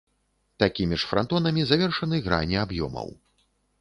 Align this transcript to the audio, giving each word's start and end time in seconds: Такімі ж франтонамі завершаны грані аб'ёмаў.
Такімі 0.61 0.97
ж 1.03 1.09
франтонамі 1.11 1.65
завершаны 1.73 2.23
грані 2.29 2.57
аб'ёмаў. 2.65 3.07